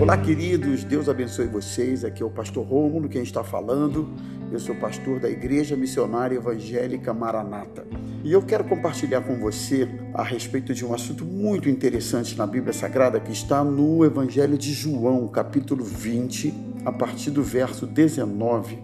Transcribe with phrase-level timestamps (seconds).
[0.00, 2.04] Olá, queridos, Deus abençoe vocês.
[2.04, 4.08] Aqui é o pastor Rômulo quem está falando.
[4.52, 7.84] Eu sou pastor da Igreja Missionária Evangélica Maranata.
[8.22, 12.72] E eu quero compartilhar com você a respeito de um assunto muito interessante na Bíblia
[12.72, 16.54] Sagrada que está no Evangelho de João, capítulo 20,
[16.84, 18.78] a partir do verso 19.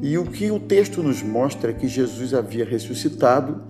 [0.00, 3.64] E o que o texto nos mostra é que Jesus havia ressuscitado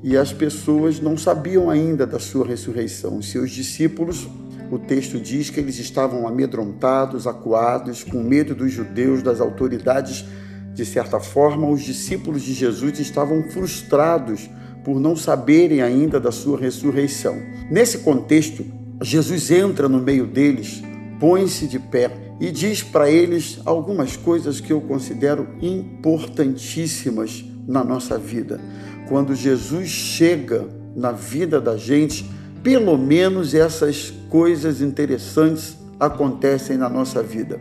[0.00, 3.18] e as pessoas não sabiam ainda da sua ressurreição.
[3.18, 4.28] Os seus discípulos
[4.70, 10.24] o texto diz que eles estavam amedrontados, acuados, com medo dos judeus, das autoridades.
[10.72, 14.48] De certa forma, os discípulos de Jesus estavam frustrados
[14.84, 17.36] por não saberem ainda da sua ressurreição.
[17.70, 18.64] Nesse contexto,
[19.02, 20.82] Jesus entra no meio deles,
[21.18, 28.18] põe-se de pé e diz para eles algumas coisas que eu considero importantíssimas na nossa
[28.18, 28.60] vida.
[29.08, 32.28] Quando Jesus chega na vida da gente,
[32.62, 37.60] pelo menos essas coisas interessantes acontecem na nossa vida.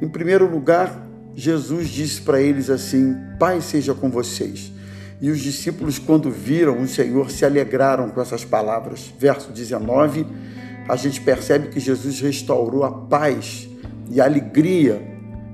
[0.00, 4.72] Em primeiro lugar, Jesus disse para eles assim: Pai seja com vocês.
[5.20, 9.12] E os discípulos, quando viram o Senhor, se alegraram com essas palavras.
[9.18, 10.24] Verso 19,
[10.88, 13.68] a gente percebe que Jesus restaurou a paz
[14.10, 15.02] e a alegria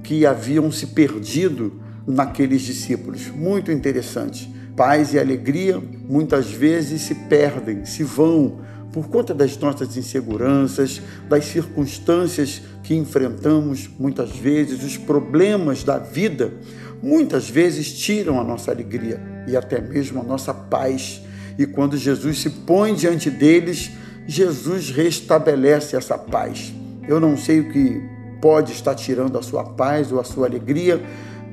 [0.05, 3.27] que haviam se perdido naqueles discípulos.
[3.27, 4.49] Muito interessante.
[4.77, 8.63] Paz e alegria muitas vezes se perdem, se vão
[8.95, 16.55] por conta das nossas inseguranças, das circunstâncias que enfrentamos muitas vezes, os problemas da vida,
[17.03, 21.21] muitas vezes tiram a nossa alegria e até mesmo a nossa paz.
[21.59, 23.91] E quando Jesus se põe diante deles,
[24.29, 26.73] Jesus restabelece essa paz.
[27.09, 28.01] Eu não sei o que
[28.41, 31.03] pode estar tirando a sua paz ou a sua alegria,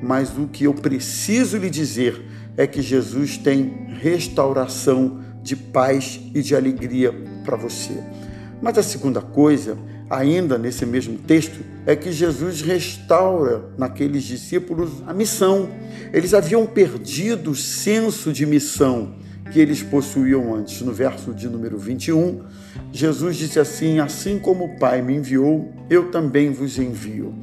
[0.00, 2.22] mas o que eu preciso lhe dizer
[2.56, 8.02] é que Jesus tem restauração de paz e de alegria para você.
[8.60, 9.76] Mas a segunda coisa,
[10.08, 15.68] ainda nesse mesmo texto, é que Jesus restaura naqueles discípulos a missão.
[16.12, 19.16] Eles haviam perdido o senso de missão
[19.52, 20.80] que eles possuíam antes.
[20.80, 22.42] No verso de número 21,
[22.92, 27.34] Jesus disse assim: Assim como o Pai me enviou, eu também vos envio.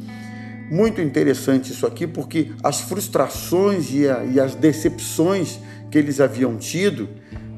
[0.72, 4.07] Muito interessante isso aqui, porque as frustrações e,
[4.40, 5.59] as decepções
[5.90, 7.09] que eles haviam tido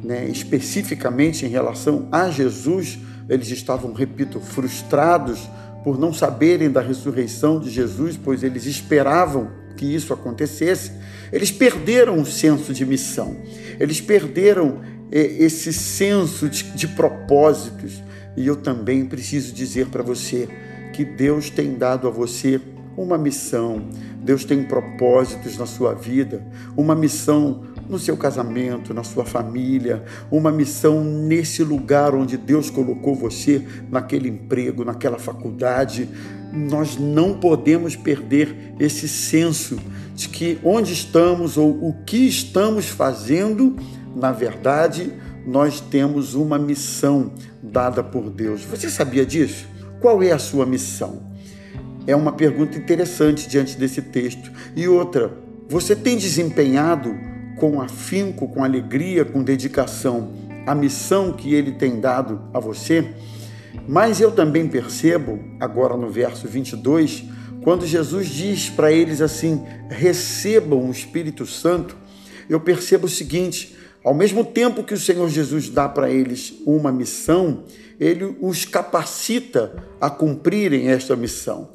[0.03, 2.97] né, especificamente em relação a Jesus,
[3.29, 5.49] eles estavam, repito, frustrados
[5.83, 10.91] por não saberem da ressurreição de Jesus, pois eles esperavam que isso acontecesse.
[11.31, 13.35] Eles perderam o senso de missão,
[13.79, 18.01] eles perderam é, esse senso de, de propósitos.
[18.35, 20.47] E eu também preciso dizer para você
[20.93, 22.61] que Deus tem dado a você
[22.95, 23.89] uma missão,
[24.21, 26.45] Deus tem propósitos na sua vida,
[26.75, 33.13] uma missão no seu casamento, na sua família, uma missão nesse lugar onde Deus colocou
[33.13, 36.07] você, naquele emprego, naquela faculdade.
[36.53, 39.77] Nós não podemos perder esse senso
[40.15, 43.75] de que onde estamos ou o que estamos fazendo,
[44.15, 45.11] na verdade,
[45.45, 48.63] nós temos uma missão dada por Deus.
[48.63, 49.67] Você sabia disso?
[49.99, 51.29] Qual é a sua missão?
[52.07, 54.49] É uma pergunta interessante diante desse texto.
[54.75, 55.37] E outra,
[55.67, 57.30] você tem desempenhado
[57.61, 60.33] com afinco, com alegria, com dedicação
[60.65, 63.13] a missão que ele tem dado a você,
[63.87, 67.23] mas eu também percebo, agora no verso 22,
[67.61, 71.95] quando Jesus diz para eles assim: recebam o Espírito Santo,
[72.49, 76.91] eu percebo o seguinte: ao mesmo tempo que o Senhor Jesus dá para eles uma
[76.91, 77.65] missão,
[77.99, 81.69] ele os capacita a cumprirem esta missão.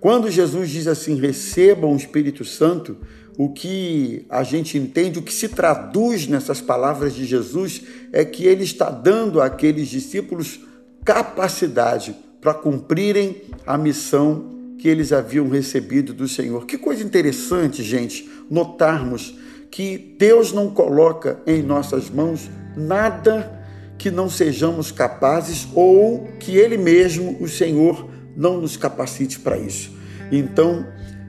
[0.00, 2.96] Quando Jesus diz assim: recebam o Espírito Santo,
[3.36, 7.82] o que a gente entende, o que se traduz nessas palavras de Jesus
[8.12, 10.60] é que ele está dando àqueles discípulos
[11.04, 16.66] capacidade para cumprirem a missão que eles haviam recebido do Senhor.
[16.66, 19.36] Que coisa interessante, gente, notarmos
[19.70, 23.52] que Deus não coloca em nossas mãos nada
[23.98, 29.90] que não sejamos capazes ou que Ele mesmo, o Senhor, não nos capacite para isso.
[30.30, 30.86] Então,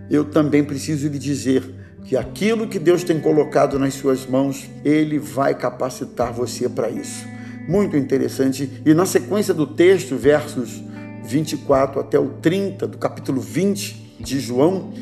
[0.09, 1.63] eu também preciso lhe dizer
[2.07, 7.25] que aquilo que Deus tem colocado nas suas mãos, Ele vai capacitar você para isso.
[7.68, 8.81] Muito interessante.
[8.86, 10.81] E na sequência do texto, versos
[11.25, 14.94] 24 até o 30 do capítulo 20 de João,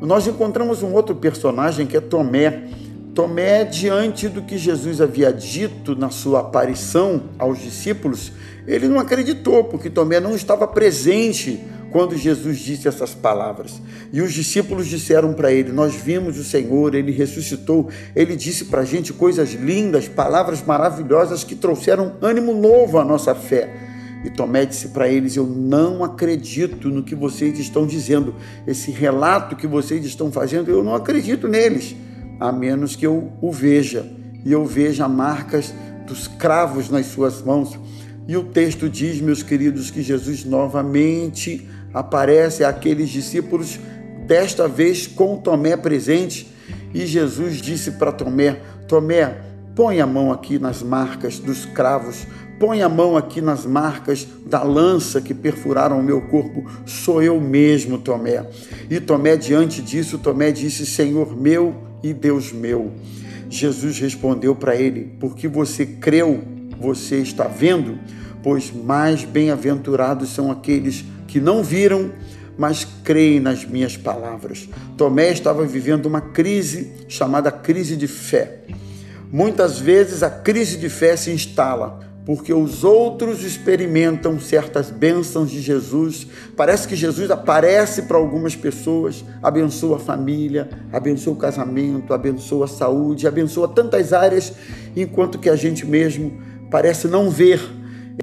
[0.00, 2.64] nós encontramos um outro personagem que é Tomé.
[3.14, 8.32] Tomé, diante do que Jesus havia dito na sua aparição aos discípulos,
[8.66, 13.80] ele não acreditou, porque Tomé não estava presente quando Jesus disse essas palavras.
[14.12, 18.82] E os discípulos disseram para ele: Nós vimos o Senhor, ele ressuscitou, ele disse para
[18.82, 23.86] a gente coisas lindas, palavras maravilhosas que trouxeram ânimo novo à nossa fé.
[24.24, 28.34] E Tomé disse para eles: Eu não acredito no que vocês estão dizendo.
[28.66, 31.94] Esse relato que vocês estão fazendo, eu não acredito neles,
[32.40, 34.06] a menos que eu o veja
[34.44, 35.74] e eu veja marcas
[36.06, 37.78] dos cravos nas suas mãos.
[38.28, 43.78] E o texto diz, meus queridos, que Jesus novamente aparece àqueles discípulos,
[44.26, 46.52] desta vez com Tomé presente,
[46.92, 49.36] e Jesus disse para Tomé: Tomé,
[49.74, 52.26] põe a mão aqui nas marcas dos cravos,
[52.58, 57.40] põe a mão aqui nas marcas da lança que perfuraram o meu corpo, sou eu
[57.40, 58.44] mesmo, Tomé.
[58.90, 62.92] E Tomé, diante disso, Tomé disse: Senhor meu e Deus meu.
[63.48, 66.42] Jesus respondeu para ele: Porque você creu,
[66.80, 67.98] você está vendo?
[68.42, 72.12] Pois mais bem-aventurados são aqueles que não viram,
[72.56, 74.68] mas creem nas minhas palavras.
[74.96, 78.60] Tomé estava vivendo uma crise chamada crise de fé.
[79.32, 85.60] Muitas vezes a crise de fé se instala porque os outros experimentam certas bênçãos de
[85.60, 86.26] Jesus.
[86.56, 92.68] Parece que Jesus aparece para algumas pessoas, abençoa a família, abençoa o casamento, abençoa a
[92.68, 94.52] saúde, abençoa tantas áreas,
[94.96, 96.36] enquanto que a gente mesmo
[96.70, 97.60] parece não ver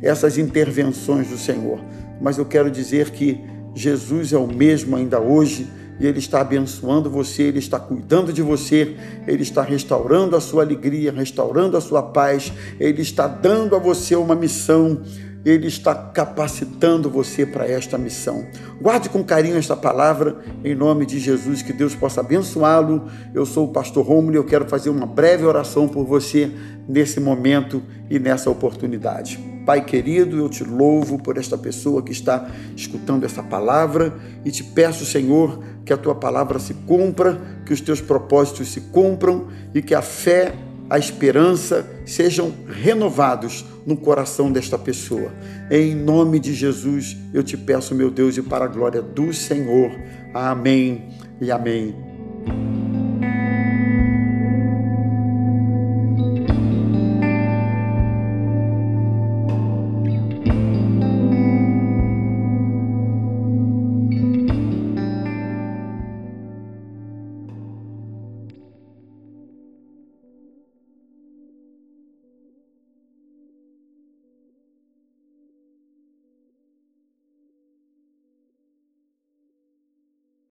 [0.01, 1.79] essas intervenções do Senhor.
[2.21, 3.39] Mas eu quero dizer que
[3.75, 5.67] Jesus é o mesmo ainda hoje
[5.99, 8.95] e Ele está abençoando você, Ele está cuidando de você,
[9.27, 14.15] Ele está restaurando a sua alegria, restaurando a sua paz, Ele está dando a você
[14.15, 15.01] uma missão,
[15.45, 18.45] Ele está capacitando você para esta missão.
[18.81, 23.09] Guarde com carinho esta palavra, em nome de Jesus, que Deus possa abençoá-lo.
[23.33, 26.51] Eu sou o pastor Romulo e eu quero fazer uma breve oração por você
[26.87, 29.37] nesse momento e nessa oportunidade.
[29.65, 34.13] Pai querido, eu te louvo por esta pessoa que está escutando essa palavra
[34.43, 38.81] e te peço, Senhor, que a tua palavra se cumpra, que os teus propósitos se
[38.81, 40.53] cumpram e que a fé,
[40.89, 45.31] a esperança sejam renovados no coração desta pessoa.
[45.69, 49.91] Em nome de Jesus, eu te peço, meu Deus, e para a glória do Senhor.
[50.33, 51.09] Amém
[51.41, 52.12] e amém.